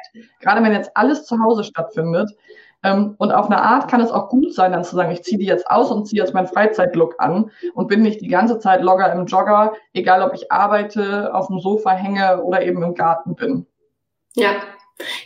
Gerade 0.40 0.62
wenn 0.62 0.73
jetzt 0.73 0.97
alles 0.97 1.25
zu 1.25 1.38
Hause 1.42 1.64
stattfindet. 1.64 2.31
Ähm, 2.85 3.14
und 3.19 3.33
auf 3.33 3.47
eine 3.47 3.62
Art 3.62 3.88
kann 3.88 4.00
es 4.00 4.11
auch 4.11 4.28
gut 4.28 4.54
sein, 4.54 4.73
dann 4.73 4.85
zu 4.85 4.97
sagen, 4.97 5.12
ich 5.12 5.23
ziehe 5.23 5.38
die 5.38 5.47
jetzt 5.47 5.71
aus 5.71 5.90
und 5.90 6.07
ziehe 6.07 6.21
jetzt 6.21 6.35
meinen 6.35 6.49
Freizeitlook 6.49 7.14
an 7.19 7.50
und 7.75 7.87
bin 7.87 8.02
nicht 8.02 8.21
die 8.21 8.28
ganze 8.28 8.59
Zeit 8.59 8.83
Logger 8.83 9.12
im 9.12 9.26
Jogger, 9.26 9.75
egal 9.95 10.23
ob 10.23 10.35
ich 10.35 10.50
arbeite, 10.50 11.33
auf 11.33 11.47
dem 11.47 11.61
Sofa 11.61 11.90
hänge 11.90 12.42
oder 12.42 12.62
eben 12.62 12.83
im 12.83 12.95
Garten 12.95 13.37
bin. 13.37 13.66
Ja, 14.35 14.54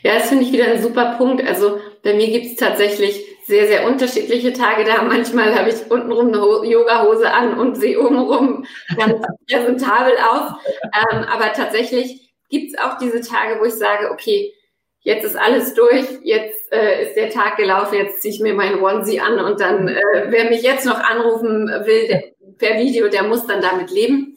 ja, 0.02 0.14
das 0.14 0.28
finde 0.28 0.44
ich 0.44 0.52
wieder 0.52 0.66
ein 0.66 0.82
super 0.82 1.14
Punkt. 1.16 1.46
Also 1.46 1.78
bei 2.02 2.14
mir 2.14 2.30
gibt 2.30 2.46
es 2.46 2.56
tatsächlich 2.56 3.24
sehr, 3.46 3.68
sehr 3.68 3.86
unterschiedliche 3.86 4.52
Tage 4.52 4.84
da. 4.84 5.02
Manchmal 5.02 5.54
habe 5.56 5.70
ich 5.70 5.90
untenrum 5.90 6.28
eine 6.28 6.68
Yoga-Hose 6.68 7.32
an 7.32 7.58
und 7.58 7.76
sehe 7.76 8.00
obenrum 8.00 8.66
ganz 8.96 9.24
präsentabel 9.48 10.14
aus. 10.18 10.52
Ähm, 10.82 11.24
aber 11.24 11.52
tatsächlich 11.52 12.34
gibt 12.48 12.72
es 12.72 12.78
auch 12.78 12.98
diese 12.98 13.20
Tage, 13.20 13.60
wo 13.60 13.64
ich 13.64 13.74
sage, 13.74 14.10
okay, 14.10 14.52
jetzt 15.00 15.24
ist 15.24 15.36
alles 15.36 15.74
durch, 15.74 16.06
jetzt 16.22 16.72
äh, 16.72 17.04
ist 17.04 17.14
der 17.14 17.30
Tag 17.30 17.56
gelaufen, 17.56 17.94
jetzt 17.94 18.20
ziehe 18.20 18.34
ich 18.34 18.40
mir 18.40 18.54
meinen 18.54 18.82
Onesie 18.82 19.20
an 19.20 19.38
und 19.38 19.60
dann, 19.60 19.86
äh, 19.86 20.02
wer 20.28 20.50
mich 20.50 20.62
jetzt 20.62 20.84
noch 20.84 20.98
anrufen 20.98 21.68
will 21.68 22.08
der, 22.08 22.24
per 22.58 22.78
Video, 22.78 23.08
der 23.08 23.22
muss 23.22 23.46
dann 23.46 23.60
damit 23.60 23.92
leben. 23.92 24.36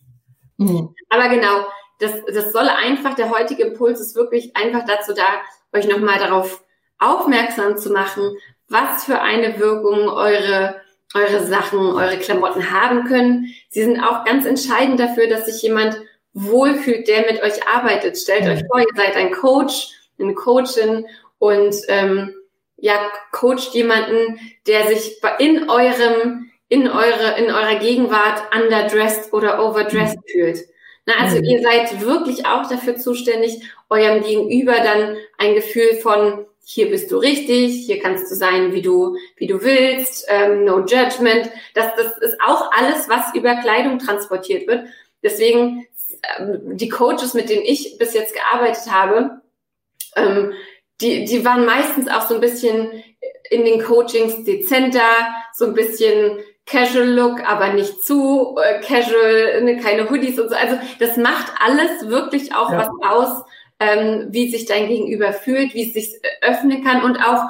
Mhm. 0.58 0.94
Aber 1.10 1.30
genau, 1.30 1.66
das, 2.00 2.12
das 2.32 2.52
soll 2.52 2.68
einfach, 2.68 3.16
der 3.16 3.32
heutige 3.32 3.64
Impuls 3.64 4.00
ist 4.00 4.16
wirklich 4.16 4.56
einfach 4.56 4.86
dazu 4.86 5.14
da, 5.14 5.26
euch 5.74 5.88
nochmal 5.88 6.20
darauf 6.20 6.64
aufmerksam 7.00 7.78
zu 7.78 7.92
machen, 7.92 8.38
was 8.70 9.04
für 9.06 9.22
eine 9.22 9.60
Wirkung 9.60 10.08
eure, 10.08 10.82
eure 11.14 11.46
Sachen, 11.46 11.80
eure 11.80 12.18
Klamotten 12.18 12.72
haben 12.72 13.06
können. 13.06 13.54
Sie 13.70 13.84
sind 13.84 14.00
auch 14.00 14.24
ganz 14.26 14.46
entscheidend 14.46 15.00
dafür, 15.00 15.28
dass 15.28 15.46
sich 15.46 15.62
jemand 15.62 16.00
wohlfühlt, 16.34 17.08
der 17.08 17.22
mit 17.22 17.42
euch 17.42 17.68
arbeitet. 17.68 18.18
Stellt 18.18 18.48
euch 18.48 18.66
vor, 18.68 18.80
ihr 18.80 18.96
seid 18.96 19.16
ein 19.16 19.32
Coach, 19.32 19.90
eine 20.20 20.34
Coachin 20.34 21.06
und 21.40 21.76
ähm, 21.88 22.36
ja, 22.78 22.94
coacht 23.32 23.74
jemanden, 23.74 24.40
der 24.68 24.88
sich 24.88 25.20
in 25.40 25.70
eurem, 25.70 26.50
in 26.70 26.88
eure, 26.88 27.38
in 27.38 27.52
eurer 27.52 27.76
Gegenwart 27.80 28.44
underdressed 28.56 29.34
oder 29.34 29.66
overdressed 29.66 30.20
fühlt. 30.32 30.60
Na, 31.06 31.16
also 31.22 31.38
mhm. 31.38 31.46
ihr 31.46 31.62
seid 31.62 32.02
wirklich 32.02 32.46
auch 32.46 32.70
dafür 32.70 32.96
zuständig, 32.96 33.62
eurem 33.90 34.24
Gegenüber 34.24 34.74
dann 34.74 35.18
ein 35.38 35.56
Gefühl 35.56 35.96
von 36.02 36.46
hier 36.72 36.92
bist 36.92 37.12
du 37.12 37.18
richtig, 37.18 37.88
hier 37.88 38.00
kannst 38.00 38.30
du 38.30 38.36
sein, 38.36 38.74
wie 38.74 38.84
du, 38.84 39.18
wie 39.38 39.48
du 39.48 39.64
willst, 39.64 40.28
ähm, 40.30 40.66
no 40.66 40.86
judgment. 40.86 41.50
Das, 41.74 41.96
das 41.96 42.18
ist 42.20 42.38
auch 42.46 42.72
alles, 42.72 43.10
was 43.10 43.34
über 43.34 43.56
Kleidung 43.56 43.98
transportiert 43.98 44.68
wird. 44.68 44.86
Deswegen, 45.24 45.88
ähm, 46.38 46.78
die 46.78 46.90
Coaches, 46.90 47.34
mit 47.34 47.50
denen 47.50 47.64
ich 47.64 47.98
bis 47.98 48.14
jetzt 48.14 48.36
gearbeitet 48.36 48.92
habe, 48.92 49.42
ähm, 50.16 50.54
die, 51.02 51.26
die 51.26 51.44
waren 51.44 51.66
meistens 51.66 52.08
auch 52.08 52.28
so 52.28 52.36
ein 52.36 52.42
bisschen 52.42 53.04
in 53.50 53.66
den 53.66 53.82
Coachings 53.82 54.44
dezenter, 54.44 55.10
so 55.56 55.66
ein 55.66 55.74
bisschen 55.74 56.38
Casual 56.68 57.10
Look, 57.10 57.50
aber 57.50 57.74
nicht 57.74 58.04
zu 58.04 58.56
äh, 58.62 58.80
casual, 58.82 59.64
ne, 59.64 59.78
keine 59.78 60.08
Hoodies 60.08 60.40
und 60.40 60.50
so. 60.50 60.56
Also 60.56 60.78
das 61.00 61.18
macht 61.18 61.52
alles 61.60 62.08
wirklich 62.10 62.54
auch 62.54 62.72
ja. 62.72 62.78
was 62.78 62.90
aus, 63.10 63.44
ähm, 63.80 64.28
wie 64.30 64.50
sich 64.50 64.66
dein 64.66 64.88
Gegenüber 64.88 65.34
fühlt, 65.34 65.74
wie 65.74 65.88
es 65.88 65.94
sich 65.94 66.20
öffnen 66.42 66.84
kann 66.84 67.04
und 67.04 67.18
auch 67.18 67.44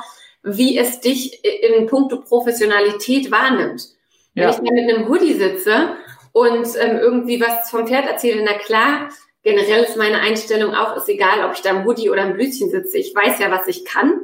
wie 0.43 0.77
es 0.77 0.99
dich 0.99 1.43
in 1.43 1.87
puncto 1.87 2.21
Professionalität 2.21 3.31
wahrnimmt. 3.31 3.89
Ja. 4.35 4.43
Wenn 4.43 4.49
ich 4.49 4.55
da 4.57 4.73
mit 4.73 4.89
einem 4.89 5.09
Hoodie 5.09 5.33
sitze 5.33 5.95
und 6.31 6.67
ähm, 6.79 6.97
irgendwie 6.97 7.41
was 7.41 7.69
vom 7.69 7.87
Pferd 7.87 8.07
erzähle, 8.07 8.43
na 8.45 8.53
klar, 8.53 9.09
generell 9.43 9.83
ist 9.83 9.97
meine 9.97 10.19
Einstellung 10.19 10.73
auch, 10.73 10.95
ist 10.95 11.09
egal, 11.09 11.43
ob 11.45 11.53
ich 11.53 11.61
da 11.61 11.71
im 11.71 11.85
Hoodie 11.85 12.09
oder 12.09 12.23
im 12.23 12.33
Blütchen 12.33 12.69
sitze. 12.69 12.97
Ich 12.97 13.13
weiß 13.13 13.39
ja, 13.39 13.51
was 13.51 13.67
ich 13.67 13.85
kann. 13.85 14.21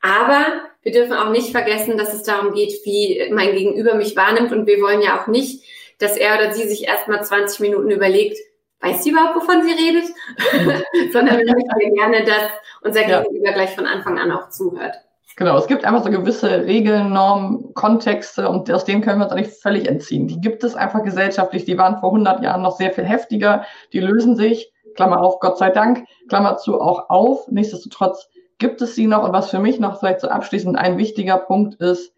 Aber 0.00 0.44
wir 0.82 0.92
dürfen 0.92 1.14
auch 1.14 1.30
nicht 1.30 1.50
vergessen, 1.50 1.98
dass 1.98 2.14
es 2.14 2.22
darum 2.22 2.52
geht, 2.52 2.84
wie 2.84 3.28
mein 3.32 3.52
Gegenüber 3.52 3.94
mich 3.94 4.16
wahrnimmt. 4.16 4.52
Und 4.52 4.66
wir 4.66 4.80
wollen 4.80 5.02
ja 5.02 5.20
auch 5.20 5.26
nicht, 5.26 5.64
dass 5.98 6.16
er 6.16 6.36
oder 6.36 6.52
sie 6.52 6.68
sich 6.68 6.84
erstmal 6.84 7.24
20 7.24 7.60
Minuten 7.60 7.90
überlegt, 7.90 8.38
weiß 8.80 9.02
sie 9.02 9.10
überhaupt, 9.10 9.36
wovon 9.36 9.62
sie 9.62 9.72
redet? 9.72 10.04
Sondern 11.12 11.38
wir 11.38 11.54
möchten 11.54 11.94
gerne, 11.94 12.24
dass 12.24 12.50
unser 12.82 13.08
ja. 13.08 13.22
Gegenüber 13.22 13.52
gleich 13.52 13.74
von 13.74 13.86
Anfang 13.86 14.18
an 14.18 14.32
auch 14.32 14.48
zuhört. 14.50 14.96
Genau, 15.36 15.56
es 15.56 15.68
gibt 15.68 15.84
einfach 15.84 16.02
so 16.02 16.10
gewisse 16.10 16.66
Regeln, 16.66 17.12
Normen, 17.12 17.72
Kontexte 17.74 18.48
und 18.48 18.68
aus 18.72 18.84
denen 18.84 19.02
können 19.02 19.20
wir 19.20 19.26
uns 19.26 19.32
eigentlich 19.32 19.54
völlig 19.56 19.88
entziehen. 19.88 20.26
Die 20.26 20.40
gibt 20.40 20.64
es 20.64 20.74
einfach 20.74 21.04
gesellschaftlich, 21.04 21.64
die 21.64 21.78
waren 21.78 21.98
vor 21.98 22.08
100 22.08 22.42
Jahren 22.42 22.62
noch 22.62 22.76
sehr 22.76 22.90
viel 22.90 23.04
heftiger, 23.04 23.64
die 23.92 24.00
lösen 24.00 24.34
sich, 24.34 24.72
Klammer 24.96 25.22
auf, 25.22 25.38
Gott 25.38 25.56
sei 25.56 25.70
Dank, 25.70 26.04
Klammer 26.28 26.56
zu, 26.56 26.80
auch 26.80 27.08
auf. 27.08 27.46
Nichtsdestotrotz 27.46 28.28
gibt 28.58 28.82
es 28.82 28.96
sie 28.96 29.06
noch 29.06 29.22
und 29.22 29.32
was 29.32 29.50
für 29.50 29.60
mich 29.60 29.78
noch 29.78 30.00
vielleicht 30.00 30.22
so 30.22 30.28
abschließend 30.28 30.76
ein 30.76 30.98
wichtiger 30.98 31.36
Punkt 31.36 31.76
ist, 31.76 32.12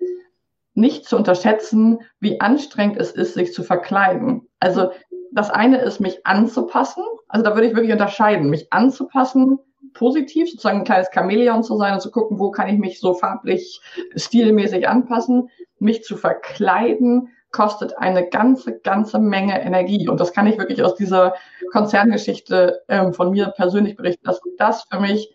nicht 0.73 1.05
zu 1.05 1.17
unterschätzen, 1.17 1.99
wie 2.21 2.41
anstrengend 2.41 2.97
es 2.97 3.11
ist, 3.11 3.35
sich 3.35 3.53
zu 3.53 3.63
verkleiden. 3.63 4.49
Also 4.61 4.93
das 5.33 5.51
eine 5.51 5.79
ist, 5.79 6.01
mich 6.01 6.27
anzupassen. 6.27 7.05
Also 7.29 7.45
da 7.45 7.55
würde 7.55 7.69
ich 7.69 7.75
wirklich 7.75 7.93
unterscheiden, 7.93 8.51
mich 8.51 8.73
anzupassen, 8.73 9.59
positiv, 9.95 10.51
sozusagen 10.51 10.79
ein 10.79 10.85
kleines 10.85 11.11
Chamäleon 11.13 11.63
zu 11.63 11.77
sein 11.77 11.95
und 11.95 12.01
zu 12.01 12.11
gucken, 12.11 12.39
wo 12.39 12.51
kann 12.51 12.69
ich 12.69 12.79
mich 12.79 13.01
so 13.01 13.15
farblich, 13.15 13.81
stilmäßig 14.17 14.89
anpassen. 14.89 15.49
Mich 15.79 16.05
zu 16.05 16.17
verkleiden 16.17 17.29
kostet 17.53 17.99
eine 17.99 18.29
ganze, 18.29 18.79
ganze 18.79 19.19
Menge 19.19 19.61
Energie. 19.61 20.09
Und 20.09 20.21
das 20.21 20.33
kann 20.33 20.47
ich 20.47 20.59
wirklich 20.59 20.83
aus 20.83 20.95
dieser 20.95 21.35
Konzerngeschichte 21.73 22.83
ähm, 22.89 23.13
von 23.13 23.31
mir 23.31 23.49
persönlich 23.49 23.97
berichten, 23.97 24.25
dass 24.25 24.41
das 24.57 24.85
für 24.91 25.01
mich 25.01 25.35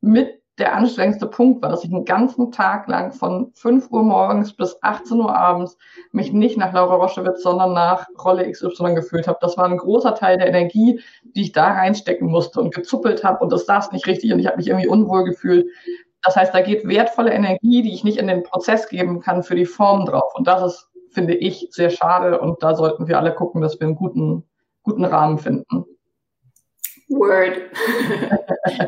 mit 0.00 0.40
der 0.58 0.74
anstrengendste 0.74 1.26
Punkt 1.26 1.62
war, 1.62 1.70
dass 1.70 1.84
ich 1.84 1.92
einen 1.92 2.04
ganzen 2.04 2.50
Tag 2.50 2.88
lang 2.88 3.12
von 3.12 3.52
5 3.54 3.90
Uhr 3.90 4.02
morgens 4.02 4.52
bis 4.52 4.76
18 4.82 5.20
Uhr 5.20 5.34
abends 5.34 5.78
mich 6.12 6.32
nicht 6.32 6.56
nach 6.56 6.72
Laura 6.72 6.96
Roschewitz, 6.96 7.42
sondern 7.42 7.72
nach 7.72 8.06
Rolle 8.22 8.50
XY 8.50 8.94
gefühlt 8.94 9.28
habe. 9.28 9.38
Das 9.40 9.56
war 9.56 9.66
ein 9.66 9.76
großer 9.76 10.14
Teil 10.14 10.38
der 10.38 10.48
Energie, 10.48 11.00
die 11.22 11.42
ich 11.42 11.52
da 11.52 11.68
reinstecken 11.72 12.28
musste 12.28 12.60
und 12.60 12.74
gezuppelt 12.74 13.22
habe 13.24 13.42
und 13.42 13.52
das 13.52 13.66
saß 13.66 13.92
nicht 13.92 14.06
richtig 14.06 14.32
und 14.32 14.40
ich 14.40 14.46
habe 14.46 14.56
mich 14.56 14.68
irgendwie 14.68 14.88
unwohl 14.88 15.24
gefühlt. 15.24 15.66
Das 16.22 16.36
heißt, 16.36 16.52
da 16.52 16.60
geht 16.60 16.86
wertvolle 16.86 17.32
Energie, 17.32 17.82
die 17.82 17.94
ich 17.94 18.02
nicht 18.02 18.18
in 18.18 18.26
den 18.26 18.42
Prozess 18.42 18.88
geben 18.88 19.20
kann, 19.20 19.42
für 19.44 19.54
die 19.54 19.66
Form 19.66 20.04
drauf. 20.04 20.32
Und 20.34 20.48
das 20.48 20.62
ist, 20.62 20.90
finde 21.10 21.34
ich, 21.34 21.68
sehr 21.70 21.90
schade 21.90 22.40
und 22.40 22.62
da 22.62 22.74
sollten 22.74 23.06
wir 23.06 23.18
alle 23.18 23.34
gucken, 23.34 23.60
dass 23.60 23.78
wir 23.78 23.86
einen 23.86 23.96
guten, 23.96 24.44
guten 24.82 25.04
Rahmen 25.04 25.38
finden. 25.38 25.84
Word. 27.08 27.62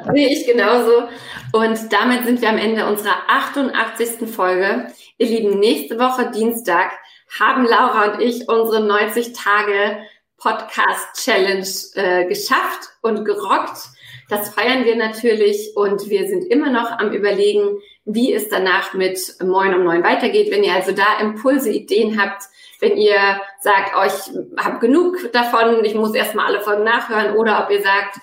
Sehe 0.12 0.28
ich 0.28 0.46
genauso. 0.46 1.08
Und 1.52 1.92
damit 1.92 2.24
sind 2.24 2.40
wir 2.40 2.48
am 2.48 2.58
Ende 2.58 2.86
unserer 2.86 3.16
88. 3.28 4.28
Folge. 4.28 4.92
Ihr 5.18 5.26
Lieben, 5.26 5.58
nächste 5.58 5.98
Woche 5.98 6.30
Dienstag 6.30 6.92
haben 7.38 7.64
Laura 7.64 8.12
und 8.12 8.20
ich 8.20 8.48
unsere 8.48 8.84
90 8.84 9.32
Tage 9.32 9.98
Podcast 10.36 11.22
Challenge 11.22 11.66
äh, 11.94 12.26
geschafft 12.26 12.88
und 13.02 13.24
gerockt. 13.24 13.90
Das 14.30 14.50
feiern 14.50 14.84
wir 14.84 14.94
natürlich 14.94 15.72
und 15.74 16.08
wir 16.08 16.28
sind 16.28 16.44
immer 16.44 16.70
noch 16.70 16.92
am 16.92 17.12
überlegen, 17.12 17.80
wie 18.04 18.32
es 18.32 18.48
danach 18.48 18.94
mit 18.94 19.18
Moin 19.42 19.74
um 19.74 19.82
Neun 19.82 20.04
weitergeht. 20.04 20.52
Wenn 20.52 20.62
ihr 20.62 20.72
also 20.72 20.92
da 20.92 21.20
Impulse, 21.20 21.70
Ideen 21.70 22.20
habt, 22.20 22.44
wenn 22.78 22.96
ihr 22.96 23.40
sagt, 23.60 23.92
oh, 23.98 24.06
ich 24.06 24.64
habe 24.64 24.78
genug 24.78 25.32
davon, 25.32 25.84
ich 25.84 25.96
muss 25.96 26.14
erstmal 26.14 26.46
alle 26.46 26.60
Folgen 26.60 26.84
nachhören 26.84 27.36
oder 27.36 27.64
ob 27.64 27.70
ihr 27.70 27.82
sagt, 27.82 28.20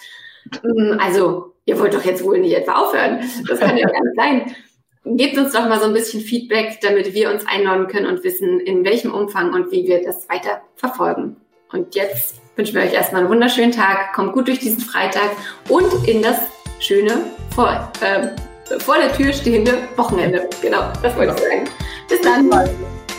hm, 0.61 0.97
also 0.99 1.53
ihr 1.65 1.77
wollt 1.77 1.93
doch 1.93 2.05
jetzt 2.05 2.23
wohl 2.23 2.39
nicht 2.39 2.55
etwa 2.55 2.83
aufhören. 2.83 3.19
Das 3.47 3.59
kann 3.59 3.77
ja 3.77 3.87
gar 3.87 4.01
nicht 4.01 4.15
sein. 4.15 4.55
Gebt 5.03 5.37
uns 5.37 5.51
doch 5.51 5.67
mal 5.67 5.79
so 5.79 5.85
ein 5.85 5.93
bisschen 5.93 6.21
Feedback, 6.21 6.79
damit 6.81 7.13
wir 7.13 7.29
uns 7.31 7.45
einordnen 7.45 7.87
können 7.87 8.07
und 8.07 8.23
wissen, 8.23 8.61
in 8.61 8.85
welchem 8.85 9.13
Umfang 9.13 9.53
und 9.53 9.71
wie 9.71 9.85
wir 9.85 10.01
das 10.03 10.27
weiter 10.29 10.61
verfolgen. 10.75 11.35
Und 11.71 11.95
jetzt 11.95 12.41
wünschen 12.57 12.75
wir 12.75 12.81
euch 12.81 12.93
erstmal 12.93 13.21
einen 13.21 13.29
wunderschönen 13.29 13.71
Tag, 13.71 14.13
kommt 14.13 14.33
gut 14.33 14.47
durch 14.47 14.59
diesen 14.59 14.79
Freitag 14.79 15.31
und 15.69 16.07
in 16.07 16.21
das 16.21 16.37
schöne, 16.79 17.21
vor, 17.55 17.91
äh, 18.01 18.79
vor 18.79 18.97
der 18.97 19.13
Tür 19.13 19.31
stehende 19.31 19.73
Wochenende. 19.95 20.49
Genau, 20.61 20.91
das 21.01 21.15
wollte 21.15 21.33
ich 21.33 21.39
sagen. 21.39 21.69
Bis 22.09 22.21
dann. 22.21 22.49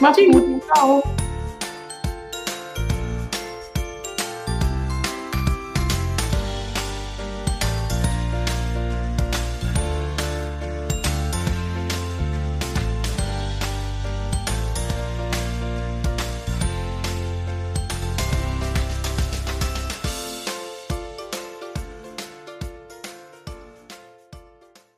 Macht's 0.00 0.18
gut. 0.30 0.62
Ciao. 0.74 1.02